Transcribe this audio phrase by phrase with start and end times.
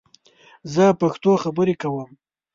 [0.73, 2.09] زه پښتو خبرې کوم